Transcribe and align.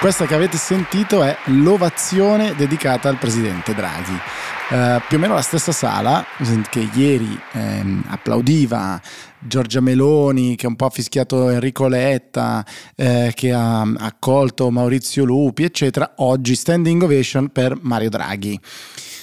Questa 0.00 0.24
che 0.24 0.34
avete 0.34 0.56
sentito 0.56 1.22
è 1.22 1.36
l'ovazione 1.48 2.54
dedicata 2.54 3.10
al 3.10 3.18
presidente 3.18 3.74
Draghi. 3.74 4.18
Uh, 4.70 4.98
più 5.06 5.18
o 5.18 5.20
meno 5.20 5.34
la 5.34 5.42
stessa 5.42 5.72
sala 5.72 6.24
che 6.70 6.88
ieri 6.94 7.38
ehm, 7.52 8.04
applaudiva 8.08 8.98
Giorgia 9.38 9.80
Meloni, 9.80 10.56
che 10.56 10.66
un 10.66 10.76
po' 10.76 10.86
ha 10.86 10.90
fischiato 10.90 11.50
Enrico 11.50 11.86
Letta, 11.86 12.64
eh, 12.96 13.32
che 13.34 13.52
ha 13.52 13.82
accolto 13.82 14.70
Maurizio 14.70 15.24
Lupi, 15.24 15.64
eccetera, 15.64 16.12
oggi 16.16 16.54
standing 16.54 17.02
ovation 17.02 17.50
per 17.50 17.76
Mario 17.82 18.08
Draghi. 18.08 18.58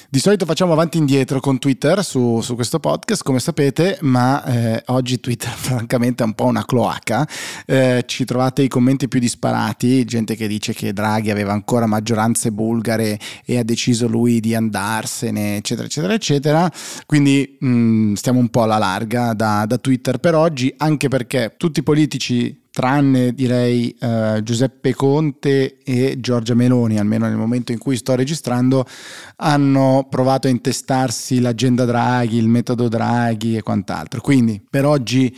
Di 0.09 0.19
solito 0.19 0.45
facciamo 0.45 0.71
avanti 0.71 0.95
e 0.95 0.99
indietro 1.01 1.41
con 1.41 1.59
Twitter 1.59 2.01
su, 2.01 2.39
su 2.39 2.55
questo 2.55 2.79
podcast, 2.79 3.23
come 3.23 3.39
sapete, 3.39 3.97
ma 4.03 4.41
eh, 4.45 4.83
oggi 4.85 5.19
Twitter 5.19 5.49
francamente 5.51 6.23
è 6.23 6.25
un 6.25 6.33
po' 6.33 6.45
una 6.45 6.63
cloaca. 6.63 7.27
Eh, 7.65 8.05
ci 8.07 8.23
trovate 8.23 8.61
i 8.61 8.69
commenti 8.69 9.09
più 9.09 9.19
disparati, 9.19 10.05
gente 10.05 10.37
che 10.37 10.47
dice 10.47 10.71
che 10.71 10.93
Draghi 10.93 11.29
aveva 11.29 11.51
ancora 11.51 11.87
maggioranze 11.87 12.53
bulgare 12.53 13.19
e 13.43 13.57
ha 13.57 13.63
deciso 13.63 14.07
lui 14.07 14.39
di 14.39 14.55
andarsene, 14.55 15.57
eccetera, 15.57 15.87
eccetera, 15.87 16.13
eccetera. 16.13 16.71
Quindi 17.05 17.57
mh, 17.59 17.67
mm, 17.67 18.13
stiamo 18.13 18.39
un 18.39 18.47
po' 18.47 18.63
alla 18.63 18.77
larga 18.77 19.33
da, 19.33 19.65
da 19.65 19.77
Twitter 19.77 20.19
per 20.19 20.35
oggi, 20.35 20.73
anche 20.77 21.09
perché 21.09 21.55
tutti 21.57 21.81
i 21.81 21.83
politici 21.83 22.66
tranne 22.77 23.33
direi 23.33 23.97
uh, 24.01 24.43
Giuseppe 24.43 24.93
Conte 24.93 25.79
e 25.83 26.19
Giorgia 26.19 26.53
Meloni, 26.53 26.99
almeno 26.99 27.25
nel 27.25 27.35
momento 27.35 27.71
in 27.71 27.79
cui 27.79 27.95
sto 27.95 28.13
registrando, 28.13 28.85
hanno 29.37 30.05
provato 30.07 30.45
a 30.45 30.51
intestarsi 30.51 31.39
l'agenda 31.39 31.85
Draghi, 31.85 32.37
il 32.37 32.47
metodo 32.47 32.87
Draghi 32.87 33.55
e 33.57 33.63
quant'altro. 33.63 34.21
Quindi 34.21 34.61
per 34.69 34.85
oggi 34.85 35.35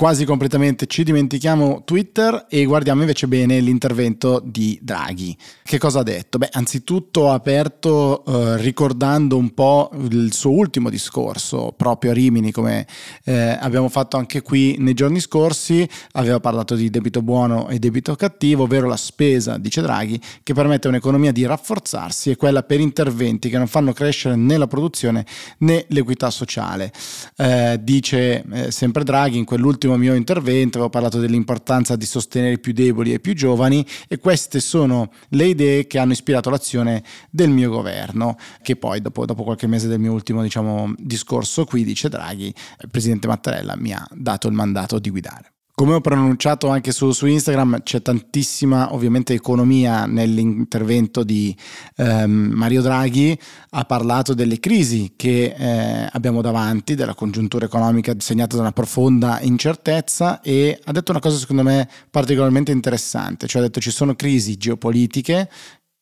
quasi 0.00 0.24
completamente 0.24 0.86
ci 0.86 1.04
dimentichiamo 1.04 1.82
Twitter 1.84 2.46
e 2.48 2.64
guardiamo 2.64 3.02
invece 3.02 3.28
bene 3.28 3.60
l'intervento 3.60 4.40
di 4.42 4.78
Draghi. 4.80 5.36
Che 5.62 5.76
cosa 5.76 5.98
ha 5.98 6.02
detto? 6.02 6.38
Beh, 6.38 6.48
anzitutto 6.52 7.28
ha 7.28 7.34
aperto 7.34 8.24
eh, 8.24 8.56
ricordando 8.62 9.36
un 9.36 9.52
po' 9.52 9.90
il 10.10 10.32
suo 10.32 10.52
ultimo 10.52 10.88
discorso 10.88 11.74
proprio 11.76 12.12
a 12.12 12.14
Rimini, 12.14 12.50
come 12.50 12.86
eh, 13.24 13.58
abbiamo 13.60 13.90
fatto 13.90 14.16
anche 14.16 14.40
qui 14.40 14.76
nei 14.78 14.94
giorni 14.94 15.20
scorsi, 15.20 15.86
aveva 16.12 16.40
parlato 16.40 16.76
di 16.76 16.88
debito 16.88 17.20
buono 17.20 17.68
e 17.68 17.78
debito 17.78 18.16
cattivo, 18.16 18.62
ovvero 18.62 18.88
la 18.88 18.96
spesa, 18.96 19.58
dice 19.58 19.82
Draghi, 19.82 20.18
che 20.42 20.54
permette 20.54 20.86
a 20.86 20.90
un'economia 20.90 21.30
di 21.30 21.44
rafforzarsi 21.44 22.30
e 22.30 22.36
quella 22.36 22.62
per 22.62 22.80
interventi 22.80 23.50
che 23.50 23.58
non 23.58 23.66
fanno 23.66 23.92
crescere 23.92 24.34
né 24.34 24.56
la 24.56 24.66
produzione 24.66 25.26
né 25.58 25.84
l'equità 25.88 26.30
sociale. 26.30 26.90
Eh, 27.36 27.78
dice 27.82 28.42
eh, 28.50 28.70
sempre 28.70 29.04
Draghi 29.04 29.36
in 29.36 29.44
quell'ultimo 29.44 29.88
nell'ultimo 29.90 29.96
mio 29.96 30.14
intervento 30.14 30.76
avevo 30.76 30.90
parlato 30.90 31.18
dell'importanza 31.18 31.96
di 31.96 32.06
sostenere 32.06 32.54
i 32.54 32.60
più 32.60 32.72
deboli 32.72 33.10
e 33.12 33.14
i 33.14 33.20
più 33.20 33.34
giovani 33.34 33.84
e 34.08 34.18
queste 34.18 34.60
sono 34.60 35.10
le 35.30 35.46
idee 35.46 35.86
che 35.86 35.98
hanno 35.98 36.12
ispirato 36.12 36.50
l'azione 36.50 37.02
del 37.30 37.50
mio 37.50 37.70
governo, 37.70 38.36
che 38.62 38.76
poi 38.76 39.00
dopo, 39.00 39.24
dopo 39.24 39.42
qualche 39.42 39.66
mese 39.66 39.88
del 39.88 39.98
mio 39.98 40.12
ultimo 40.12 40.42
diciamo, 40.42 40.94
discorso 40.96 41.64
qui, 41.64 41.84
dice 41.84 42.08
Draghi, 42.08 42.46
il 42.82 42.90
presidente 42.90 43.26
Mattarella 43.26 43.76
mi 43.76 43.92
ha 43.92 44.06
dato 44.12 44.46
il 44.48 44.54
mandato 44.54 44.98
di 44.98 45.10
guidare. 45.10 45.52
Come 45.80 45.94
ho 45.94 46.00
pronunciato 46.02 46.68
anche 46.68 46.92
su, 46.92 47.10
su, 47.12 47.24
Instagram, 47.24 47.82
c'è 47.82 48.02
tantissima 48.02 48.92
ovviamente 48.92 49.32
economia 49.32 50.04
nell'intervento 50.04 51.24
di 51.24 51.56
ehm, 51.96 52.52
Mario 52.52 52.82
Draghi. 52.82 53.34
Ha 53.70 53.84
parlato 53.86 54.34
delle 54.34 54.60
crisi 54.60 55.14
che 55.16 55.54
eh, 55.56 56.08
abbiamo 56.12 56.42
davanti, 56.42 56.94
della 56.94 57.14
congiuntura 57.14 57.64
economica 57.64 58.14
segnata 58.18 58.56
da 58.56 58.60
una 58.60 58.72
profonda 58.72 59.40
incertezza 59.40 60.42
e 60.42 60.78
ha 60.84 60.92
detto 60.92 61.12
una 61.12 61.20
cosa 61.20 61.38
secondo 61.38 61.62
me 61.62 61.88
particolarmente 62.10 62.72
interessante, 62.72 63.46
cioè 63.46 63.62
ha 63.62 63.64
detto 63.64 63.80
ci 63.80 63.90
sono 63.90 64.14
crisi 64.14 64.58
geopolitiche, 64.58 65.48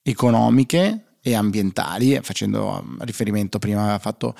economiche 0.02 1.18
e 1.22 1.36
ambientali, 1.36 2.18
facendo 2.20 2.84
riferimento 3.02 3.60
prima 3.60 3.94
ha 3.94 3.98
fatto 4.00 4.34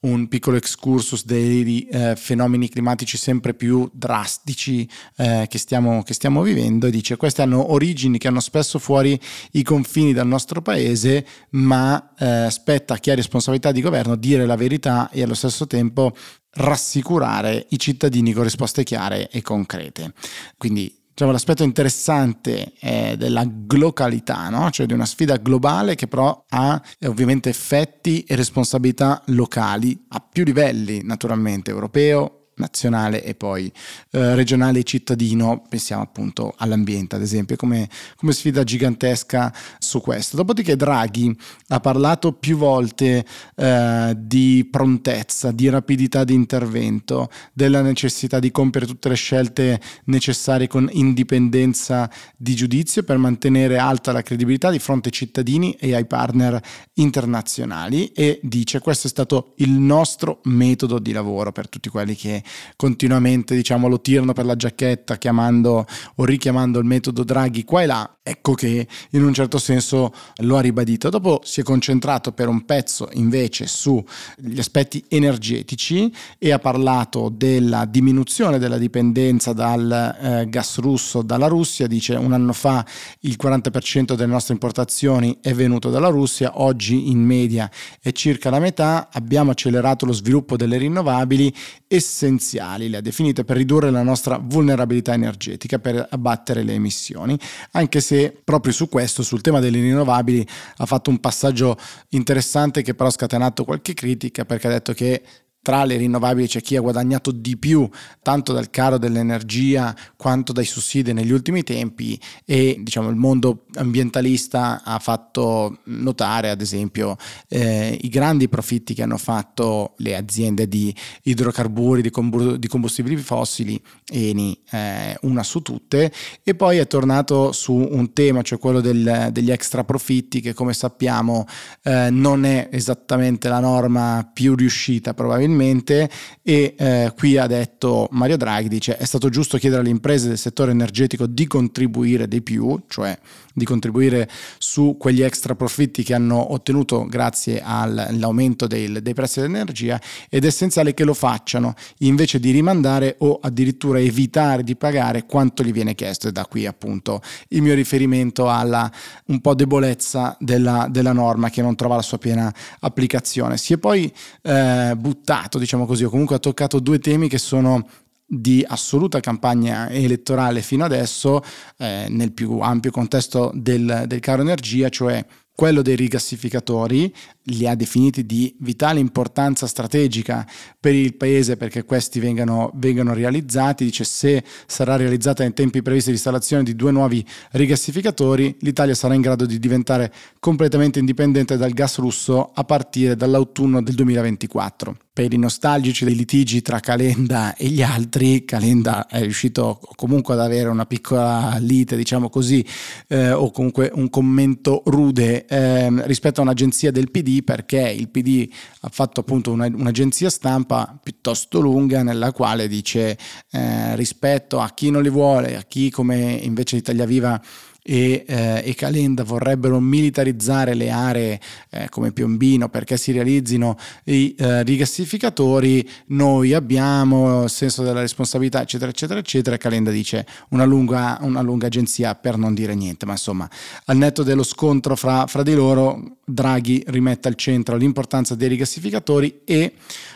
un 0.00 0.28
piccolo 0.28 0.56
excursus 0.56 1.24
dei 1.24 1.86
eh, 1.86 2.16
fenomeni 2.16 2.68
climatici 2.68 3.18
sempre 3.18 3.52
più 3.52 3.88
drastici 3.92 4.88
eh, 5.16 5.46
che, 5.48 5.58
stiamo, 5.58 6.02
che, 6.02 6.14
stiamo, 6.14 6.40
vivendo 6.42 6.86
e 6.86 6.90
dice 6.90 7.16
queste 7.16 7.42
hanno 7.42 7.72
origini 7.72 8.16
che 8.16 8.28
hanno 8.28 8.40
spesso 8.40 8.78
fuori 8.78 9.20
i 9.52 9.62
confini 9.62 10.14
dal 10.14 10.26
nostro 10.26 10.62
paese 10.62 11.26
ma 11.50 12.14
eh, 12.18 12.48
spetta 12.50 12.94
a 12.94 12.96
chi 12.96 13.10
ha 13.10 13.14
responsabilità 13.14 13.72
di 13.72 13.82
governo 13.82 14.16
dire 14.16 14.46
la 14.46 14.56
verità 14.56 15.10
e 15.10 15.22
allo 15.22 15.34
stesso 15.34 15.66
tempo 15.66 16.14
rassicurare 16.52 17.66
i 17.70 17.78
cittadini 17.78 18.32
con 18.32 18.44
risposte 18.44 18.82
chiare 18.82 19.28
e 19.30 19.42
concrete. 19.42 20.14
Quindi 20.56 20.99
diciamo, 21.20 21.32
l'aspetto 21.32 21.64
interessante 21.64 22.72
è 22.78 23.14
della 23.18 23.44
globalità, 23.46 24.48
no? 24.48 24.70
cioè 24.70 24.86
di 24.86 24.94
una 24.94 25.04
sfida 25.04 25.36
globale 25.36 25.94
che 25.94 26.06
però 26.06 26.44
ha 26.48 26.80
eh, 26.98 27.06
ovviamente 27.06 27.50
effetti 27.50 28.22
e 28.22 28.36
responsabilità 28.36 29.22
locali 29.26 30.06
a 30.08 30.20
più 30.20 30.44
livelli, 30.44 31.02
naturalmente, 31.02 31.70
europeo, 31.70 32.39
nazionale 32.60 33.24
e 33.24 33.34
poi 33.34 33.72
eh, 34.12 34.34
regionale 34.34 34.78
e 34.78 34.82
cittadino, 34.84 35.64
pensiamo 35.68 36.02
appunto 36.02 36.54
all'ambiente 36.58 37.16
ad 37.16 37.22
esempio, 37.22 37.56
come, 37.56 37.88
come, 38.16 38.32
sfida 38.32 38.62
gigantesca 38.62 39.52
su 39.78 40.00
questo. 40.00 40.36
Dopodiché 40.36 40.76
Draghi 40.76 41.36
ha 41.68 41.80
parlato 41.80 42.32
più 42.32 42.56
volte 42.56 43.24
eh, 43.56 44.14
di 44.16 44.68
prontezza, 44.70 45.50
di 45.50 45.68
rapidità 45.68 46.22
di 46.24 46.34
intervento, 46.34 47.28
della 47.52 47.82
necessità 47.82 48.38
di 48.38 48.50
compiere 48.50 48.86
tutte 48.86 49.08
le 49.08 49.14
scelte 49.16 49.80
necessarie 50.04 50.68
con 50.68 50.88
indipendenza 50.92 52.10
di 52.36 52.54
giudizio 52.54 53.02
per 53.02 53.16
mantenere 53.16 53.78
alta 53.78 54.12
la 54.12 54.22
credibilità 54.22 54.70
di 54.70 54.78
fronte 54.78 55.08
ai 55.08 55.14
cittadini 55.14 55.72
e 55.72 55.94
ai 55.94 56.06
partner 56.06 56.60
internazionali 56.94 58.12
e 58.12 58.40
dice 58.42 58.80
questo 58.80 59.06
è 59.06 59.10
stato 59.10 59.54
il 59.56 59.70
nostro 59.70 60.40
metodo 60.44 60.98
di 60.98 61.12
lavoro 61.12 61.52
per 61.52 61.68
tutti 61.68 61.88
quelli 61.88 62.14
che 62.14 62.42
continuamente 62.76 63.54
diciamo, 63.54 63.88
lo 63.88 64.00
tirano 64.00 64.32
per 64.32 64.44
la 64.44 64.56
giacchetta 64.56 65.16
chiamando 65.16 65.86
o 66.16 66.24
richiamando 66.24 66.78
il 66.78 66.84
metodo 66.84 67.24
Draghi 67.24 67.64
qua 67.64 67.82
e 67.82 67.86
là, 67.86 68.18
ecco 68.30 68.54
che 68.54 68.86
in 69.10 69.24
un 69.24 69.34
certo 69.34 69.58
senso 69.58 70.12
lo 70.36 70.56
ha 70.56 70.60
ribadito. 70.60 71.08
Dopo 71.08 71.40
si 71.44 71.60
è 71.60 71.62
concentrato 71.62 72.32
per 72.32 72.48
un 72.48 72.64
pezzo 72.64 73.08
invece 73.14 73.66
sugli 73.66 74.58
aspetti 74.58 75.04
energetici 75.08 76.12
e 76.38 76.52
ha 76.52 76.58
parlato 76.58 77.28
della 77.28 77.84
diminuzione 77.84 78.58
della 78.58 78.78
dipendenza 78.78 79.52
dal 79.52 80.16
eh, 80.20 80.48
gas 80.48 80.78
russo 80.78 81.22
dalla 81.22 81.46
Russia, 81.46 81.86
dice 81.86 82.14
un 82.14 82.32
anno 82.32 82.52
fa 82.52 82.84
il 83.20 83.36
40% 83.40 84.14
delle 84.14 84.26
nostre 84.26 84.54
importazioni 84.54 85.38
è 85.40 85.52
venuto 85.52 85.90
dalla 85.90 86.08
Russia, 86.08 86.60
oggi 86.60 87.10
in 87.10 87.20
media 87.20 87.70
è 88.00 88.12
circa 88.12 88.50
la 88.50 88.58
metà, 88.58 89.08
abbiamo 89.12 89.50
accelerato 89.50 90.06
lo 90.06 90.12
sviluppo 90.12 90.56
delle 90.56 90.78
rinnovabili 90.78 91.52
essenziali, 91.86 92.88
le 92.88 92.98
ha 92.98 93.00
definite 93.00 93.44
per 93.44 93.56
ridurre 93.56 93.90
la 93.90 94.02
nostra 94.02 94.38
vulnerabilità 94.38 95.12
energetica, 95.12 95.78
per 95.78 96.06
abbattere 96.10 96.62
le 96.62 96.74
emissioni, 96.74 97.38
anche 97.72 98.00
se 98.00 98.19
proprio 98.28 98.72
su 98.72 98.88
questo, 98.88 99.22
sul 99.22 99.40
tema 99.40 99.60
delle 99.60 99.80
rinnovabili, 99.80 100.46
ha 100.76 100.86
fatto 100.86 101.10
un 101.10 101.18
passaggio 101.18 101.76
interessante 102.10 102.82
che 102.82 102.94
però 102.94 103.08
ha 103.08 103.12
scatenato 103.12 103.64
qualche 103.64 103.94
critica 103.94 104.44
perché 104.44 104.66
ha 104.66 104.70
detto 104.70 104.92
che 104.92 105.22
tra 105.62 105.84
le 105.84 105.96
rinnovabili 105.96 106.46
c'è 106.46 106.60
chi 106.62 106.76
ha 106.76 106.80
guadagnato 106.80 107.30
di 107.30 107.56
più 107.56 107.88
tanto 108.22 108.52
dal 108.52 108.70
caro 108.70 108.96
dell'energia 108.96 109.94
quanto 110.16 110.52
dai 110.52 110.64
sussidi 110.64 111.12
negli 111.12 111.32
ultimi 111.32 111.62
tempi 111.62 112.18
e 112.46 112.78
diciamo 112.80 113.10
il 113.10 113.16
mondo 113.16 113.66
ambientalista 113.74 114.82
ha 114.82 114.98
fatto 114.98 115.80
notare 115.84 116.50
ad 116.50 116.60
esempio 116.60 117.16
eh, 117.48 117.98
i 118.00 118.08
grandi 118.08 118.48
profitti 118.48 118.94
che 118.94 119.02
hanno 119.02 119.18
fatto 119.18 119.94
le 119.98 120.16
aziende 120.16 120.66
di 120.66 120.94
idrocarburi, 121.24 122.02
di, 122.02 122.10
combur- 122.10 122.56
di 122.56 122.66
combustibili 122.66 123.16
fossili, 123.16 123.80
Eni 124.10 124.58
eh, 124.70 125.16
una 125.22 125.42
su 125.42 125.60
tutte. 125.60 126.12
E 126.42 126.54
poi 126.54 126.78
è 126.78 126.86
tornato 126.86 127.52
su 127.52 127.74
un 127.74 128.12
tema 128.12 128.42
cioè 128.42 128.58
quello 128.58 128.80
del, 128.80 129.28
degli 129.30 129.50
extra 129.50 129.84
profitti 129.84 130.40
che 130.40 130.54
come 130.54 130.72
sappiamo 130.72 131.46
eh, 131.82 132.08
non 132.10 132.44
è 132.44 132.68
esattamente 132.72 133.48
la 133.48 133.60
norma 133.60 134.28
più 134.32 134.54
riuscita 134.54 135.14
probabilmente 135.14 135.49
probabilmente 135.50 136.08
e 136.42 136.74
eh, 136.76 137.12
qui 137.16 137.36
ha 137.36 137.46
detto 137.46 138.08
Mario 138.12 138.36
Draghi, 138.36 138.68
dice 138.68 138.96
è 138.96 139.04
stato 139.04 139.28
giusto 139.28 139.58
chiedere 139.58 139.82
alle 139.82 139.90
imprese 139.90 140.28
del 140.28 140.38
settore 140.38 140.70
energetico 140.70 141.26
di 141.26 141.46
contribuire 141.46 142.28
di 142.28 142.40
più, 142.42 142.80
cioè 142.88 143.18
di 143.52 143.64
contribuire 143.64 144.28
su 144.58 144.96
quegli 144.98 145.22
extra 145.22 145.54
profitti 145.54 146.02
che 146.02 146.14
hanno 146.14 146.52
ottenuto 146.52 147.04
grazie 147.06 147.60
all'aumento 147.62 148.66
dei, 148.66 149.02
dei 149.02 149.14
prezzi 149.14 149.40
dell'energia 149.40 150.00
ed 150.28 150.44
è 150.44 150.46
essenziale 150.46 150.94
che 150.94 151.04
lo 151.04 151.14
facciano 151.14 151.74
invece 151.98 152.38
di 152.38 152.50
rimandare 152.52 153.16
o 153.18 153.38
addirittura 153.40 153.98
evitare 153.98 154.62
di 154.62 154.76
pagare 154.76 155.26
quanto 155.26 155.62
gli 155.62 155.72
viene 155.72 155.94
chiesto 155.94 156.28
e 156.28 156.32
da 156.32 156.46
qui 156.46 156.66
appunto 156.66 157.20
il 157.48 157.62
mio 157.62 157.74
riferimento 157.74 158.48
alla 158.48 158.90
un 159.26 159.40
po' 159.40 159.54
debolezza 159.54 160.36
della, 160.38 160.86
della 160.90 161.12
norma 161.12 161.50
che 161.50 161.62
non 161.62 161.76
trova 161.76 161.96
la 161.96 162.02
sua 162.02 162.18
piena 162.18 162.52
applicazione. 162.80 163.56
Si 163.56 163.72
è 163.72 163.78
poi 163.78 164.12
eh, 164.42 164.94
buttato, 164.96 165.39
diciamo 165.58 165.86
così, 165.86 166.04
o 166.04 166.10
comunque 166.10 166.36
ha 166.36 166.40
toccato 166.40 166.80
due 166.80 166.98
temi 166.98 167.28
che 167.28 167.38
sono 167.38 167.86
di 168.32 168.64
assoluta 168.66 169.18
campagna 169.18 169.90
elettorale 169.90 170.62
fino 170.62 170.84
adesso 170.84 171.42
eh, 171.78 172.06
nel 172.08 172.32
più 172.32 172.60
ampio 172.60 172.92
contesto 172.92 173.50
del, 173.54 174.04
del 174.06 174.20
caro 174.20 174.42
energia, 174.42 174.88
cioè 174.88 175.24
quello 175.60 175.82
dei 175.82 175.94
rigassificatori, 175.94 177.14
li 177.42 177.66
ha 177.66 177.74
definiti 177.74 178.24
di 178.24 178.56
vitale 178.60 178.98
importanza 178.98 179.66
strategica 179.66 180.46
per 180.80 180.94
il 180.94 181.16
paese 181.16 181.58
perché 181.58 181.84
questi 181.84 182.18
vengano, 182.18 182.70
vengano 182.76 183.12
realizzati. 183.12 183.84
Dice 183.84 184.04
se 184.04 184.42
sarà 184.66 184.96
realizzata 184.96 185.44
in 185.44 185.52
tempi 185.52 185.82
previsti 185.82 186.08
l'installazione 186.08 186.62
di 186.62 186.74
due 186.74 186.92
nuovi 186.92 187.22
rigassificatori, 187.50 188.56
l'Italia 188.60 188.94
sarà 188.94 189.12
in 189.12 189.20
grado 189.20 189.44
di 189.44 189.58
diventare 189.58 190.10
completamente 190.38 190.98
indipendente 190.98 191.58
dal 191.58 191.72
gas 191.72 191.98
russo 191.98 192.52
a 192.54 192.64
partire 192.64 193.14
dall'autunno 193.14 193.82
del 193.82 193.96
2024 193.96 194.96
per 195.12 195.32
i 195.32 195.38
nostalgici 195.38 196.04
dei 196.04 196.14
litigi 196.14 196.62
tra 196.62 196.78
Calenda 196.78 197.56
e 197.56 197.66
gli 197.66 197.82
altri, 197.82 198.44
Calenda 198.44 199.06
è 199.06 199.20
riuscito 199.20 199.80
comunque 199.96 200.34
ad 200.34 200.40
avere 200.40 200.68
una 200.68 200.86
piccola 200.86 201.56
lite, 201.58 201.96
diciamo 201.96 202.28
così, 202.28 202.64
eh, 203.08 203.32
o 203.32 203.50
comunque 203.50 203.90
un 203.92 204.08
commento 204.08 204.82
rude 204.86 205.46
eh, 205.46 206.06
rispetto 206.06 206.40
a 206.40 206.44
un'agenzia 206.44 206.92
del 206.92 207.10
PD, 207.10 207.42
perché 207.42 207.80
il 207.90 208.08
PD 208.08 208.48
ha 208.82 208.88
fatto 208.88 209.20
appunto 209.20 209.50
una, 209.50 209.66
un'agenzia 209.66 210.30
stampa 210.30 210.98
piuttosto 211.02 211.60
lunga 211.60 212.02
nella 212.04 212.32
quale 212.32 212.68
dice 212.68 213.18
eh, 213.50 213.96
rispetto 213.96 214.60
a 214.60 214.70
chi 214.70 214.90
non 214.90 215.02
li 215.02 215.10
vuole, 215.10 215.56
a 215.56 215.62
chi 215.62 215.90
come 215.90 216.38
invece 216.40 216.76
Italia 216.76 217.04
Viva 217.04 217.40
e, 217.82 218.24
eh, 218.26 218.62
e, 218.64 218.74
Calenda 218.74 219.24
vorrebbero 219.24 219.80
militarizzare 219.80 220.74
le 220.74 220.90
aree 220.90 221.40
eh, 221.70 221.88
come 221.88 222.12
Piombino 222.12 222.68
perché 222.68 222.96
si 222.96 223.12
realizzino 223.12 223.76
i 224.04 224.34
eh, 224.38 224.62
rigassificatori, 224.62 225.88
noi 226.06 226.52
abbiamo 226.52 227.46
senso 227.48 227.82
della 227.82 228.00
responsabilità, 228.00 228.62
eccetera, 228.62 228.90
eccetera, 228.90 229.18
eccetera. 229.18 229.56
Calenda 229.56 229.90
dice 229.90 230.26
una 230.50 230.64
lunga, 230.64 231.18
una 231.22 231.40
lunga 231.40 231.66
agenzia 231.66 232.14
per 232.14 232.36
non 232.36 232.54
dire 232.54 232.74
niente, 232.74 233.06
ma 233.06 233.12
insomma, 233.12 233.48
al 233.86 233.96
netto 233.96 234.22
dello 234.22 234.42
scontro 234.42 234.96
fra, 234.96 235.26
fra 235.26 235.42
di 235.42 235.54
loro, 235.54 236.18
Draghi 236.24 236.84
rimette 236.86 237.28
al 237.28 237.34
centro 237.34 237.76
l'importanza 237.76 238.34
dei 238.34 238.48
rigassificatori 238.48 239.40
e 239.44 239.74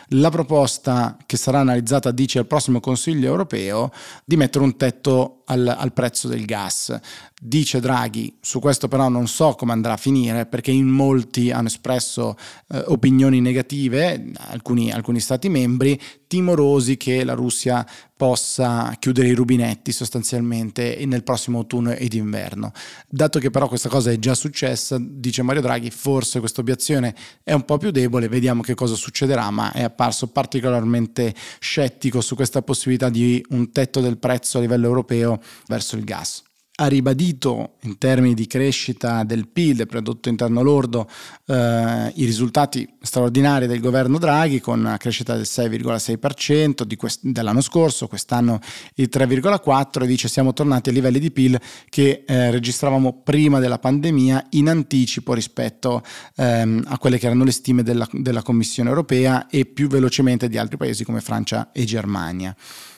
la 0.09 0.29
proposta 0.29 1.17
che 1.25 1.37
sarà 1.37 1.59
analizzata, 1.59 2.11
dice, 2.11 2.39
al 2.39 2.45
prossimo 2.45 2.79
Consiglio 2.79 3.27
europeo 3.27 3.91
di 4.23 4.35
mettere 4.37 4.63
un 4.63 4.77
tetto 4.77 5.41
al, 5.45 5.67
al, 5.67 5.93
prezzo 5.93 6.27
del 6.27 6.45
gas. 6.45 6.97
Dice 7.47 7.79
Draghi, 7.79 8.37
su 8.41 8.59
questo 8.59 8.87
però 8.87 9.07
non 9.07 9.27
so 9.27 9.53
come 9.53 9.71
andrà 9.71 9.93
a 9.93 9.97
finire 9.97 10.47
perché 10.47 10.71
in 10.71 10.87
molti 10.87 11.51
hanno 11.51 11.67
espresso 11.67 12.35
eh, 12.69 12.83
opinioni 12.87 13.39
negative, 13.39 14.31
alcuni, 14.35 14.91
alcuni 14.91 15.19
stati 15.19 15.47
membri, 15.47 16.01
timorosi 16.25 16.97
che 16.97 17.23
la 17.23 17.35
Russia 17.35 17.85
possa 18.17 18.95
chiudere 18.97 19.27
i 19.27 19.33
rubinetti 19.33 19.91
sostanzialmente 19.91 21.05
nel 21.05 21.21
prossimo 21.21 21.59
autunno 21.59 21.91
ed 21.91 22.13
inverno. 22.13 22.71
Dato 23.07 23.37
che 23.37 23.51
però 23.51 23.67
questa 23.67 23.89
cosa 23.89 24.09
è 24.09 24.17
già 24.17 24.33
successa, 24.33 24.97
dice 24.99 25.43
Mario 25.43 25.61
Draghi, 25.61 25.91
forse 25.91 26.39
questa 26.39 26.61
obiezione 26.61 27.13
è 27.43 27.53
un 27.53 27.63
po' 27.63 27.77
più 27.77 27.91
debole, 27.91 28.27
vediamo 28.27 28.63
che 28.63 28.73
cosa 28.73 28.95
succederà, 28.95 29.51
ma 29.51 29.71
è 29.71 29.83
apparso 29.83 30.31
particolarmente 30.31 31.31
scettico 31.59 32.21
su 32.21 32.33
questa 32.33 32.63
possibilità 32.63 33.09
di 33.09 33.45
un 33.49 33.71
tetto 33.71 33.99
del 33.99 34.17
prezzo 34.17 34.57
a 34.57 34.61
livello 34.61 34.87
europeo 34.87 35.39
verso 35.67 35.95
il 35.95 36.03
gas 36.03 36.41
ha 36.77 36.87
ribadito 36.87 37.75
in 37.83 37.97
termini 37.97 38.33
di 38.33 38.47
crescita 38.47 39.23
del 39.23 39.47
PIL, 39.47 39.77
del 39.77 39.87
prodotto 39.87 40.27
interno 40.27 40.61
lordo, 40.61 41.09
eh, 41.45 42.11
i 42.15 42.25
risultati 42.25 42.87
straordinari 43.01 43.65
del 43.65 43.79
governo 43.79 44.17
Draghi 44.17 44.59
con 44.59 44.79
una 44.79 44.97
crescita 44.97 45.35
del 45.35 45.45
6,6% 45.45 46.85
quest- 46.97 47.21
dell'anno 47.23 47.61
scorso, 47.61 48.07
quest'anno 48.07 48.59
il 48.95 49.09
3,4% 49.09 50.03
e 50.03 50.07
dice 50.07 50.27
siamo 50.27 50.51
tornati 50.51 50.89
a 50.89 50.91
livelli 50.91 51.19
di 51.19 51.31
PIL 51.31 51.59
che 51.87 52.23
eh, 52.27 52.51
registravamo 52.51 53.21
prima 53.23 53.59
della 53.59 53.79
pandemia 53.79 54.47
in 54.51 54.67
anticipo 54.67 55.33
rispetto 55.33 56.03
ehm, 56.35 56.83
a 56.87 56.97
quelle 56.97 57.17
che 57.17 57.27
erano 57.27 57.45
le 57.45 57.51
stime 57.51 57.83
della, 57.83 58.07
della 58.11 58.41
Commissione 58.41 58.89
europea 58.89 59.47
e 59.47 59.65
più 59.65 59.87
velocemente 59.87 60.49
di 60.49 60.57
altri 60.57 60.75
paesi 60.75 61.05
come 61.05 61.21
Francia 61.21 61.71
e 61.71 61.85
Germania 61.85 62.53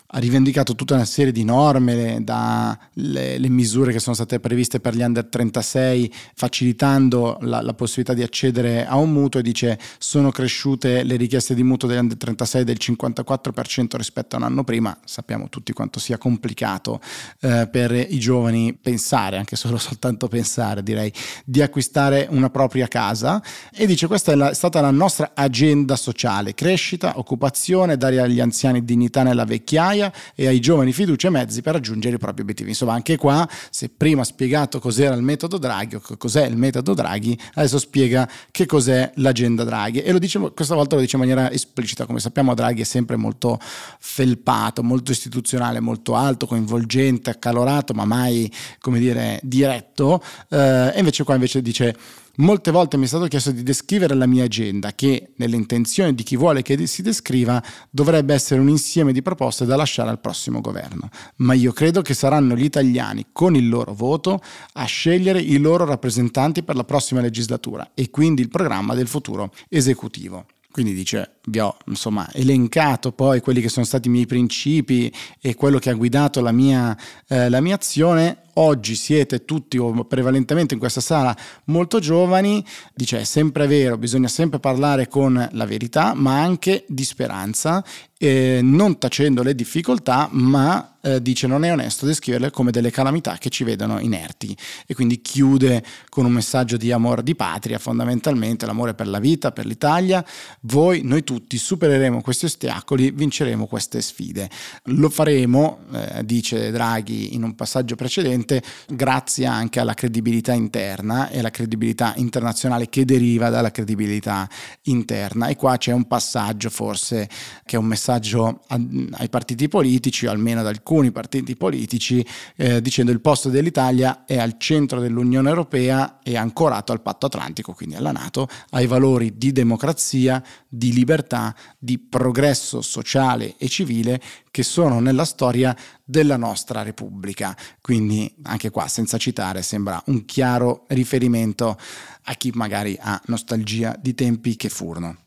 ha 0.10 0.20
rivendicato 0.20 0.74
tutta 0.74 0.94
una 0.94 1.04
serie 1.06 1.34
di 1.34 1.44
norme, 1.44 2.24
dalle 2.24 2.78
le 2.94 3.50
misure 3.50 3.92
che 3.92 4.00
sono 4.00 4.16
state 4.16 4.40
previste 4.40 4.80
per 4.80 4.96
gli 4.96 5.02
under 5.02 5.26
36, 5.26 6.14
facilitando 6.34 7.38
la, 7.42 7.62
la, 7.62 7.74
possibilità 7.74 8.14
di 8.14 8.24
accedere 8.24 8.86
a 8.86 8.96
un 8.96 9.12
mutuo 9.12 9.42
e 9.42 9.44
dice 9.44 9.78
sono 9.98 10.32
cresciute 10.32 11.04
le 11.04 11.18
richieste 11.18 11.54
di 11.54 11.64
mutuo 11.64 11.90
degli 11.90 11.98
under 11.98 12.18
36 12.18 12.64
del 12.64 12.78
54% 12.80 13.98
rispetto 13.98 14.36
a 14.36 14.40
un 14.40 14.46
anno 14.46 14.64
prima. 14.64 14.98
Sappiamo 15.04 15.50
tutti 15.50 15.74
quanto 15.74 16.00
sia 16.00 16.18
complicato 16.18 17.02
eh, 17.42 17.68
per 17.70 17.92
i 17.92 18.20
giovani 18.20 18.74
pensare, 18.74 19.38
anche 19.38 19.58
solo 19.58 19.76
soltanto 19.78 20.30
pensare 20.30 20.84
direi, 20.84 21.12
di 21.44 21.62
acquistare 21.62 22.28
una 22.30 22.50
propria 22.50 22.88
casa 22.88 23.44
e 23.74 23.86
dice 23.86 24.08
questa 24.08 24.32
è, 24.32 24.36
la, 24.36 24.52
è 24.52 24.54
stata 24.54 24.80
la 24.80 24.92
nostra 24.92 25.32
agenda 25.34 25.98
sociale, 25.98 26.54
crescita, 26.54 27.20
occupazione, 27.20 27.98
dare 27.98 28.22
agli 28.22 28.40
anziani 28.40 28.86
dignità 28.86 29.24
nella 29.24 29.44
vecchiaia 29.44 29.97
migliaia 29.98 30.14
e 30.36 30.48
ai 30.48 30.60
giovani 30.60 30.94
fiducia 30.94 31.28
e 31.28 31.32
mezzi 31.32 31.62
per 31.62 31.74
raggiungere 31.74 32.16
i 32.16 32.20
propri 32.20 32.42
obiettivi. 32.42 32.70
Insomma, 32.70 32.94
anche 32.94 33.18
qua, 33.18 33.48
se 33.70 33.90
prima 33.90 34.22
ha 34.22 34.26
spiegato 34.26 34.80
cos'era 34.80 35.16
il 35.16 35.22
metodo 35.22 35.58
Draghi 35.58 35.96
o 35.96 36.02
cos'è 36.18 36.46
il 36.46 36.56
metodo 36.56 36.94
Draghi, 36.94 37.38
adesso 37.56 37.80
spiega 37.80 38.30
che 38.52 38.66
cos'è 38.66 39.12
l'agenda 39.16 39.64
Draghi. 39.64 40.02
E 40.02 40.12
lo 40.12 40.20
dice, 40.20 40.40
questa 40.54 40.76
volta 40.76 40.96
lo 40.96 41.02
dice 41.02 41.16
in 41.16 41.22
maniera 41.22 41.52
esplicita. 41.52 42.06
Come 42.06 42.20
sappiamo, 42.20 42.54
Draghi 42.54 42.82
è 42.82 42.86
sempre 42.86 43.16
molto 43.16 43.60
felpato, 44.00 44.84
molto 44.84 45.12
istituzionale, 45.12 45.80
molto 45.80 46.16
alto, 46.16 46.46
coinvolgente, 46.46 47.30
accalorato, 47.30 47.94
ma 47.94 48.06
mai, 48.06 48.52
come 48.80 49.00
dire, 49.00 49.40
diretto. 49.44 50.22
Eh, 50.50 50.92
e 50.96 51.00
invece 51.00 51.24
qua 51.24 51.34
invece 51.34 51.62
dice 51.62 51.96
Molte 52.40 52.70
volte 52.70 52.98
mi 52.98 53.06
è 53.06 53.08
stato 53.08 53.26
chiesto 53.26 53.50
di 53.50 53.64
descrivere 53.64 54.14
la 54.14 54.28
mia 54.28 54.44
agenda, 54.44 54.94
che 54.94 55.34
nelle 55.38 55.56
intenzioni 55.56 56.14
di 56.14 56.22
chi 56.22 56.38
vuole 56.38 56.62
che 56.62 56.86
si 56.86 57.02
descriva 57.02 57.64
dovrebbe 57.90 58.36
essere 58.36 58.62
un 58.62 58.70
insieme 58.70 59.12
di 59.12 59.24
proposte 59.24 59.66
da 59.66 59.76
lasciare 59.76 60.12
al 60.12 60.20
prossimo 60.20 60.62
governo. 60.62 61.10
Ma 61.38 61.54
io 61.54 61.72
credo 61.72 62.04
che 62.04 62.14
saranno 62.14 62.56
gli 62.56 62.64
italiani, 62.64 63.28
con 63.32 63.56
il 63.56 63.68
loro 63.68 63.96
voto, 63.96 64.40
a 64.74 64.86
scegliere 64.86 65.42
i 65.42 65.58
loro 65.58 65.84
rappresentanti 65.86 66.62
per 66.62 66.76
la 66.76 66.84
prossima 66.84 67.22
legislatura 67.22 67.90
e 67.96 68.12
quindi 68.12 68.44
il 68.44 68.50
programma 68.50 68.94
del 68.94 69.08
futuro 69.08 69.52
esecutivo. 69.68 70.46
Quindi 70.78 70.94
dice, 70.94 71.38
vi 71.48 71.58
ho 71.58 71.76
insomma 71.88 72.32
elencato 72.34 73.12
poi 73.12 73.40
quelli 73.40 73.62
che 73.62 73.68
sono 73.68 73.84
stati 73.84 74.10
i 74.10 74.12
miei 74.12 74.28
principi 74.28 75.12
e 75.42 75.56
quello 75.56 75.80
che 75.80 75.90
ha 75.90 75.96
guidato 75.96 76.40
la 76.40 76.52
mia, 76.52 76.96
eh, 77.28 77.50
la 77.50 77.62
mia 77.62 77.74
azione. 77.74 78.44
Oggi 78.60 78.94
siete 78.94 79.44
tutti 79.44 79.80
o 79.80 80.06
prevalentemente 80.06 80.76
in 80.76 80.80
questa 80.80 81.02
sala 81.02 81.36
molto 81.66 81.98
giovani, 81.98 82.64
dice 82.94 83.22
è 83.22 83.24
sempre 83.24 83.66
vero, 83.66 83.98
bisogna 83.98 84.28
sempre 84.28 84.60
parlare 84.60 85.08
con 85.08 85.50
la 85.52 85.66
verità, 85.66 86.14
ma 86.14 86.40
anche 86.42 86.86
di 86.88 87.04
speranza, 87.04 87.84
eh, 88.18 88.60
non 88.64 88.98
tacendo 88.98 89.44
le 89.44 89.54
difficoltà, 89.54 90.28
ma 90.32 90.98
eh, 91.02 91.22
dice 91.22 91.46
non 91.46 91.64
è 91.64 91.72
onesto 91.72 92.06
descriverle 92.06 92.50
come 92.50 92.72
delle 92.72 92.90
calamità 92.90 93.38
che 93.38 93.50
ci 93.50 93.64
vedono 93.64 94.00
inerti 94.00 94.58
e 94.86 94.96
quindi 94.96 95.22
chiude 95.22 95.84
con 96.10 96.26
un 96.26 96.32
messaggio 96.32 96.78
di 96.78 96.92
amore 96.92 97.22
di 97.22 97.36
patria, 97.36 97.78
fondamentalmente 97.78 98.66
l'amore 98.66 98.96
per 98.96 99.08
la 99.08 99.20
vita, 99.20 99.52
per 99.52 99.66
l'Italia, 99.66 100.26
voi, 100.62 101.02
noi 101.04 101.24
tutti 101.24 101.58
supereremo 101.58 102.22
questi 102.22 102.46
ostacoli, 102.46 103.12
vinceremo 103.12 103.68
queste 103.68 104.02
sfide. 104.02 104.50
Lo 104.86 105.10
faremo, 105.10 105.80
eh, 105.94 106.26
dice 106.26 106.72
Draghi 106.72 107.36
in 107.36 107.44
un 107.44 107.56
passaggio 107.56 107.96
precedente, 107.96 108.64
grazie 108.88 109.46
anche 109.46 109.80
alla 109.80 109.94
credibilità 109.94 110.54
interna 110.54 111.30
e 111.30 111.40
alla 111.40 111.52
credibilità 111.52 112.14
internazionale 112.18 112.90
che 112.90 113.06
deriva 113.06 113.50
dalla 113.50 113.72
credibilità 113.72 114.50
interna. 114.84 115.48
E 115.48 115.56
qua 115.56 115.78
c'è 115.78 115.92
un 115.92 116.08
passaggio 116.08 116.70
forse 116.70 117.30
che 117.64 117.76
è 117.76 117.80
un 117.80 117.86
messaggio 117.86 118.07
ai 118.12 119.30
partiti 119.30 119.68
politici, 119.68 120.26
o 120.26 120.32
almeno 120.32 120.62
ad 120.62 120.68
alcuni 120.68 121.12
partiti 121.12 121.56
politici, 121.56 122.26
eh, 122.56 122.82
dicendo 122.82 123.12
il 123.12 123.22
posto 123.22 123.50
dell'Italia 123.50 124.26
è 124.26 124.38
al 124.38 124.58
centro 124.58 125.00
dell'Unione 125.00 125.50
Europea 125.50 126.20
e 126.24 126.38
ancorato 126.38 126.92
al 126.92 127.02
patto 127.02 127.26
atlantico, 127.26 127.74
quindi 127.74 127.96
alla 127.96 128.12
Nato, 128.12 128.48
ai 128.72 128.88
valori 128.88 129.38
di 129.38 129.52
democrazia, 129.52 130.44
di 130.68 130.94
libertà, 130.94 131.56
di 131.78 132.00
progresso 132.00 132.82
sociale 132.82 133.56
e 133.58 133.68
civile 133.68 134.22
che 134.50 134.64
sono 134.64 135.00
nella 135.00 135.26
storia 135.26 135.76
della 136.04 136.38
nostra 136.38 136.82
Repubblica. 136.82 137.56
Quindi 137.82 138.34
anche 138.44 138.70
qua, 138.70 138.88
senza 138.88 139.18
citare, 139.18 139.62
sembra 139.62 140.02
un 140.08 140.26
chiaro 140.26 140.86
riferimento 140.88 141.78
a 142.24 142.34
chi 142.34 142.52
magari 142.54 142.98
ha 143.00 143.22
nostalgia 143.26 143.96
di 144.00 144.14
tempi 144.16 144.56
che 144.56 144.70
furono. 144.70 145.27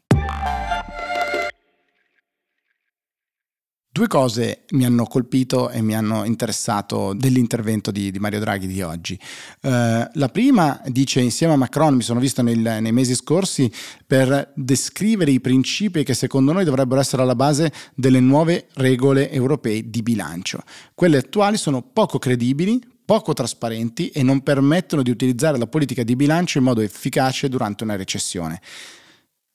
Due 4.01 4.09
cose 4.09 4.63
mi 4.71 4.87
hanno 4.87 5.05
colpito 5.05 5.69
e 5.69 5.83
mi 5.83 5.95
hanno 5.95 6.25
interessato 6.25 7.13
dell'intervento 7.15 7.91
di, 7.91 8.11
di 8.11 8.19
Mario 8.19 8.41
Draghi 8.41 8.67
di 8.67 8.81
oggi. 8.81 9.13
Uh, 9.61 10.09
la 10.15 10.29
prima 10.33 10.81
dice 10.87 11.21
insieme 11.21 11.53
a 11.53 11.57
Macron, 11.57 11.97
mi 11.97 12.01
sono 12.01 12.19
visto 12.19 12.41
nel, 12.41 12.79
nei 12.81 12.93
mesi 12.93 13.15
scorsi, 13.15 13.71
per 14.07 14.53
descrivere 14.55 15.33
i 15.33 15.41
principi 15.41 16.03
che 16.03 16.15
secondo 16.15 16.53
noi 16.53 16.65
dovrebbero 16.65 16.99
essere 16.99 17.21
alla 17.21 17.35
base 17.35 17.71
delle 17.95 18.21
nuove 18.21 18.69
regole 18.77 19.31
europee 19.31 19.91
di 19.91 20.01
bilancio. 20.01 20.63
Quelle 20.95 21.19
attuali 21.19 21.59
sono 21.59 21.83
poco 21.83 22.19
credibili, 22.19 22.81
poco 23.05 23.35
trasparenti 23.35 24.09
e 24.09 24.23
non 24.23 24.41
permettono 24.41 25.03
di 25.03 25.11
utilizzare 25.11 25.59
la 25.59 25.67
politica 25.67 26.05
di 26.05 26.17
bilancio 26.17 26.57
in 26.57 26.65
modo 26.65 26.81
efficace 26.81 27.51
durante 27.51 27.85
una 27.85 27.97
recessione. 27.97 28.63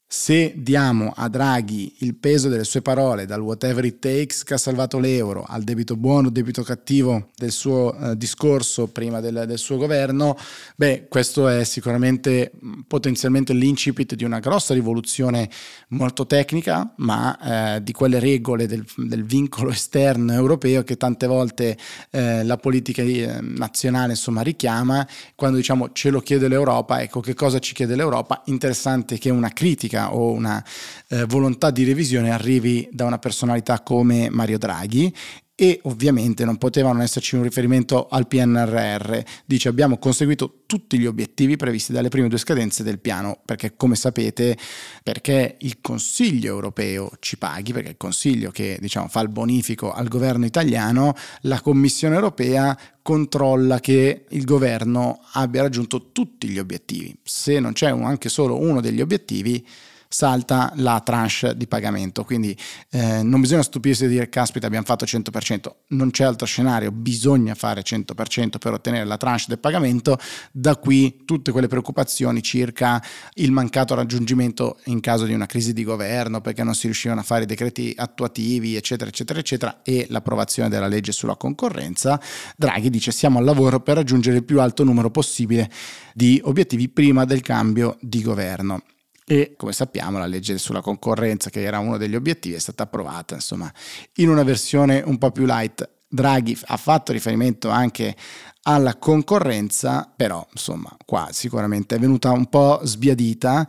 Se 0.08 0.54
diamo 0.56 1.12
a 1.16 1.28
Draghi 1.28 1.96
il 2.00 2.14
peso 2.16 2.48
delle 2.48 2.64
sue 2.64 2.84
parole, 2.84 3.26
dal 3.26 3.42
whatever 3.42 3.84
it 3.86 3.98
takes 3.98 4.44
che 4.44 4.54
ha 4.54 4.58
salvato 4.58 5.00
l'euro, 5.00 5.44
al 5.48 5.64
debito 5.64 5.96
buono, 5.98 6.30
debito 6.30 6.62
cattivo 6.62 7.30
del 7.36 7.52
suo 7.52 7.98
eh, 7.98 8.16
discorso 8.16 8.88
prima 8.88 9.20
del, 9.20 9.46
del, 9.48 9.58
suo 9.58 9.78
governo, 9.78 10.38
beh, 10.76 11.08
questo 11.10 11.48
è 11.48 11.64
sicuramente 11.64 12.52
potenzialmente 12.88 13.54
l'incipit 13.54 14.14
di 14.14 14.24
una 14.24 14.38
grossa 14.38 14.76
rivoluzione 14.76 15.50
molto 15.90 16.28
tecnica, 16.28 16.94
ma 16.98 17.76
eh, 17.76 17.84
di 17.84 17.92
quelle 17.92 18.20
regole 18.20 18.68
del, 18.68 18.86
del, 18.98 19.26
vincolo 19.26 19.72
esterno 19.72 20.34
europeo 20.34 20.84
che 20.84 20.98
tante 20.98 21.26
volte 21.26 21.78
eh, 22.12 22.44
la 22.44 22.58
politica 22.58 23.02
eh, 23.02 23.40
nazionale 23.42 24.12
insomma 24.12 24.42
richiama. 24.42 25.06
Quando 25.34 25.58
diciamo 25.58 25.92
ce 25.94 26.12
lo 26.12 26.20
chiede 26.20 26.48
l'Europa, 26.48 27.02
ecco 27.02 27.22
che 27.22 27.34
cosa 27.34 27.58
ci 27.58 27.74
chiede 27.74 27.96
l'Europa? 27.96 28.44
Interessante 28.46 29.18
che 29.18 29.32
una 29.32 29.50
critica 29.50 30.05
o 30.14 30.32
una 30.32 30.64
eh, 31.10 31.26
volontà 31.26 31.72
di 31.72 31.84
revisione 31.84 32.32
arrivi 32.32 32.88
da 32.92 33.06
una 33.06 33.20
personalità 33.20 33.82
come 33.82 34.30
Mario 34.30 34.58
Draghi 34.58 35.14
e 35.58 35.80
ovviamente 35.84 36.44
non 36.44 36.58
poteva 36.58 36.92
non 36.92 37.02
esserci 37.02 37.36
un 37.36 37.44
riferimento 37.44 38.08
al 38.10 38.28
PNRR. 38.28 39.20
Dice 39.46 39.70
abbiamo 39.70 39.98
conseguito 39.98 40.64
tutti 40.66 41.00
gli 41.00 41.06
obiettivi 41.06 41.56
previsti 41.56 41.94
dalle 41.94 42.10
prime 42.10 42.28
due 42.28 42.38
scadenze 42.38 42.84
del 42.84 43.00
piano, 43.00 43.40
perché 43.46 43.76
come 43.78 43.96
sapete, 43.96 44.58
perché 45.02 45.56
il 45.60 45.78
Consiglio 45.80 46.52
europeo 46.52 47.10
ci 47.20 47.38
paghi, 47.38 47.72
perché 47.72 47.90
il 47.90 47.98
Consiglio 47.98 48.52
che 48.52 48.78
diciamo, 48.82 49.08
fa 49.08 49.22
il 49.22 49.30
bonifico 49.30 49.94
al 49.94 50.10
governo 50.10 50.46
italiano, 50.46 51.16
la 51.42 51.62
Commissione 51.62 52.16
europea 52.16 52.78
controlla 53.02 53.80
che 53.80 54.26
il 54.28 54.44
governo 54.44 55.22
abbia 55.34 55.62
raggiunto 55.62 56.12
tutti 56.12 56.50
gli 56.50 56.60
obiettivi. 56.60 57.16
Se 57.24 57.60
non 57.62 57.72
c'è 57.72 57.88
anche 57.88 58.28
solo 58.28 58.60
uno 58.60 58.82
degli 58.82 59.00
obiettivi, 59.00 59.66
salta 60.08 60.72
la 60.76 61.02
tranche 61.04 61.56
di 61.56 61.68
pagamento. 61.68 62.24
Quindi 62.24 62.56
eh, 62.92 63.24
non 63.24 63.42
bisogna 63.42 63.64
stupirsi 63.64 64.08
di 64.08 64.14
dire 64.14 64.30
caspita 64.30 64.68
abbiamo 64.68 64.86
fatto 64.86 65.06
100%, 65.06 65.72
non 65.90 66.12
c'è 66.12 66.24
altro 66.24 66.46
scenario, 66.46 66.92
bisogna 66.92 67.56
fare 67.56 67.82
100% 67.82 68.58
per 68.58 68.74
ottenere 68.74 69.06
la 69.06 69.18
tranche 69.18 69.46
del 69.48 69.60
pagamento. 69.60 70.18
Da 70.52 70.76
qui 70.78 71.24
tutte 71.26 71.52
quelle 71.52 71.68
preoccupazioni 71.68 72.42
circa 72.42 73.02
il 73.36 73.52
mancato 73.52 73.96
raggiungimento 73.96 74.80
in 74.86 75.00
caso 75.00 75.26
di 75.26 75.34
una 75.34 75.46
crisi 75.46 75.74
di 75.74 75.84
governo 75.84 76.42
perché 76.42 76.64
non 76.64 76.76
si 76.76 76.86
riuscivano 76.86 77.22
a 77.22 77.24
fare 77.24 77.44
i 77.44 77.48
decreti 77.48 77.94
attuativi, 77.96 78.76
eccetera, 78.76 79.10
eccetera, 79.10 79.40
eccetera, 79.40 79.82
e 79.84 80.06
l'approvazione 80.10 80.70
della 80.70 80.88
legge 80.88 81.12
sulla 81.12 81.36
concorrenza. 81.36 82.20
Draghi 82.56 82.90
dice 82.90 83.12
siamo 83.12 83.40
al 83.40 83.46
lavoro 83.46 83.80
per 83.80 83.96
raggiungere 83.96 84.38
il 84.38 84.44
più 84.44 84.62
alto 84.62 84.84
numero 84.84 85.10
possibile 85.10 85.70
di 86.14 86.40
obiettivi 86.44 86.90
prima 86.90 87.26
del 87.26 87.42
cambio 87.42 87.98
di 88.00 88.22
governo 88.22 88.82
e 89.28 89.56
come 89.58 89.74
sappiamo 89.74 90.20
la 90.20 90.28
legge 90.28 90.58
sulla 90.60 90.82
concorrenza 90.82 91.50
che 91.50 91.64
era 91.64 91.80
uno 91.80 91.98
degli 91.98 92.16
obiettivi 92.16 92.56
è 92.56 92.60
stata 92.60 92.84
approvata 92.84 93.34
insomma 93.34 93.72
in 94.18 94.30
una 94.30 94.44
versione 94.44 95.02
un 95.04 95.18
po' 95.18 95.32
più 95.32 95.46
light. 95.46 95.90
Draghi 96.08 96.58
ha 96.66 96.78
fatto 96.78 97.12
riferimento 97.12 97.70
anche 97.70 98.16
alla 98.62 98.96
concorrenza 98.96 100.10
però 100.16 100.46
insomma 100.52 100.96
qua 101.04 101.30
sicuramente 101.32 101.96
è 101.96 102.00
venuta 102.00 102.32
un 102.32 102.48
po' 102.48 102.80
sbiadita. 102.84 103.68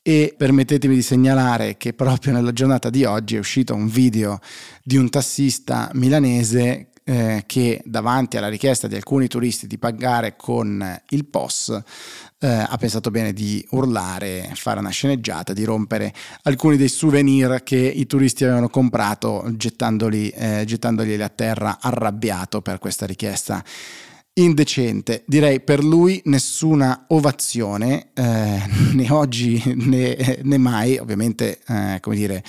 E 0.00 0.34
permettetemi 0.34 0.94
di 0.94 1.02
segnalare 1.02 1.76
che 1.76 1.92
proprio 1.92 2.32
nella 2.32 2.52
giornata 2.52 2.88
di 2.88 3.04
oggi 3.04 3.36
è 3.36 3.38
uscito 3.38 3.74
un 3.74 3.88
video 3.88 4.40
di 4.82 4.96
un 4.96 5.10
tassista 5.10 5.90
milanese 5.92 6.92
eh, 7.08 7.44
che 7.46 7.80
davanti 7.86 8.36
alla 8.36 8.48
richiesta 8.48 8.86
di 8.86 8.94
alcuni 8.94 9.28
turisti 9.28 9.66
di 9.66 9.78
pagare 9.78 10.36
con 10.36 11.00
il 11.08 11.24
POS 11.24 11.82
eh, 12.38 12.46
ha 12.46 12.76
pensato 12.76 13.10
bene 13.10 13.32
di 13.32 13.66
urlare, 13.70 14.50
fare 14.52 14.78
una 14.78 14.90
sceneggiata, 14.90 15.54
di 15.54 15.64
rompere 15.64 16.12
alcuni 16.42 16.76
dei 16.76 16.88
souvenir 16.88 17.62
che 17.64 17.78
i 17.78 18.06
turisti 18.06 18.44
avevano 18.44 18.68
comprato 18.68 19.42
gettandoli, 19.56 20.28
eh, 20.28 20.64
gettandoli 20.66 21.14
a 21.22 21.30
terra 21.30 21.78
arrabbiato 21.80 22.60
per 22.60 22.78
questa 22.78 23.06
richiesta 23.06 23.64
indecente. 24.34 25.24
Direi 25.26 25.60
per 25.60 25.82
lui 25.82 26.20
nessuna 26.26 27.06
ovazione, 27.08 28.10
eh, 28.12 28.62
né 28.92 29.10
oggi 29.10 29.62
né, 29.76 30.40
né 30.42 30.58
mai, 30.58 30.98
ovviamente, 30.98 31.58
eh, 31.66 31.98
come 32.02 32.16
dire 32.16 32.44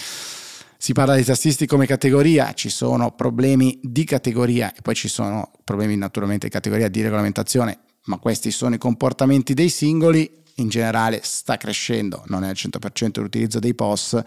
si 0.81 0.93
parla 0.93 1.15
di 1.15 1.25
tassisti 1.25 1.65
come 1.65 1.85
categoria, 1.85 2.53
ci 2.53 2.69
sono 2.69 3.11
problemi 3.11 3.77
di 3.83 4.05
categoria 4.05 4.73
e 4.73 4.81
poi 4.81 4.95
ci 4.95 5.09
sono 5.09 5.51
problemi 5.65 5.97
naturalmente 5.97 6.47
di 6.47 6.53
categoria 6.53 6.87
di 6.87 7.01
regolamentazione, 7.01 7.79
ma 8.05 8.17
questi 8.17 8.49
sono 8.49 8.75
i 8.75 8.77
comportamenti 8.77 9.53
dei 9.53 9.67
singoli. 9.67 10.37
In 10.55 10.69
generale 10.69 11.19
sta 11.21 11.57
crescendo, 11.57 12.23
non 12.27 12.45
è 12.45 12.47
al 12.47 12.55
100% 12.55 13.19
l'utilizzo 13.19 13.59
dei 13.59 13.75
post, 13.75 14.23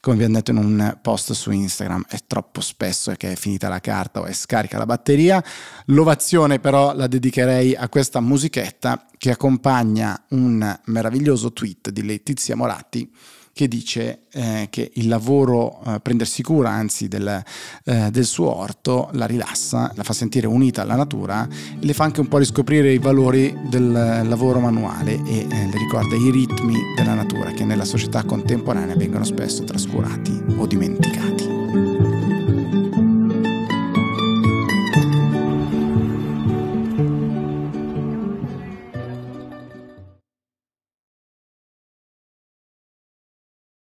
come 0.00 0.16
vi 0.16 0.24
ho 0.24 0.28
detto 0.28 0.50
in 0.50 0.58
un 0.58 0.98
post 1.00 1.32
su 1.32 1.50
Instagram, 1.50 2.04
è 2.08 2.18
troppo 2.26 2.60
spesso 2.60 3.12
che 3.16 3.32
è 3.32 3.36
finita 3.36 3.68
la 3.68 3.80
carta 3.80 4.20
o 4.20 4.24
è 4.24 4.32
scarica 4.34 4.76
la 4.76 4.86
batteria. 4.86 5.42
L'ovazione 5.86 6.58
però 6.58 6.94
la 6.94 7.06
dedicherei 7.06 7.74
a 7.74 7.88
questa 7.88 8.20
musichetta 8.20 9.06
che 9.16 9.30
accompagna 9.30 10.26
un 10.30 10.78
meraviglioso 10.84 11.54
tweet 11.54 11.88
di 11.88 12.04
Letizia 12.04 12.54
Moratti 12.54 13.10
che 13.56 13.68
dice 13.68 14.24
eh, 14.32 14.66
che 14.68 14.90
il 14.96 15.08
lavoro, 15.08 15.80
eh, 15.86 16.00
prendersi 16.00 16.42
cura 16.42 16.68
anzi 16.68 17.08
del, 17.08 17.42
eh, 17.84 18.10
del, 18.10 18.26
suo 18.26 18.54
orto, 18.54 19.08
la 19.12 19.24
rilassa, 19.24 19.90
la 19.94 20.02
fa 20.02 20.12
sentire 20.12 20.46
unita 20.46 20.82
alla 20.82 20.94
natura 20.94 21.48
e 21.48 21.86
le 21.86 21.94
fa 21.94 22.04
anche 22.04 22.20
un 22.20 22.28
po' 22.28 22.36
riscoprire 22.36 22.92
i 22.92 22.98
valori 22.98 23.58
del 23.70 23.90
lavoro 24.28 24.60
manuale 24.60 25.12
e 25.24 25.38
eh, 25.38 25.46
le 25.48 25.78
ricorda 25.78 26.14
i 26.16 26.30
ritmi 26.30 26.76
della 26.94 27.14
natura 27.14 27.52
che 27.52 27.64
nella 27.64 27.86
società 27.86 28.24
contemporanea 28.24 28.94
vengono 28.94 29.24
spesso 29.24 29.64
trascurati 29.64 30.38
o 30.58 30.66
dimenticati. 30.66 31.55